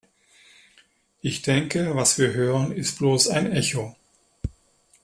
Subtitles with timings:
[1.21, 3.95] Ich denke, was wir hören, ist bloß ein Echo.